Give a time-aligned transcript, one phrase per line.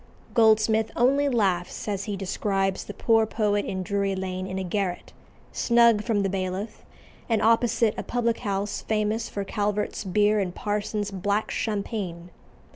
[0.33, 5.13] Goldsmith only laughs as he describes the poor poet in Drury Lane in a garret,
[5.51, 6.83] snug from the Bailiff,
[7.29, 12.31] and opposite a public house famous for Calvert's beer and Parsons's "black champagne."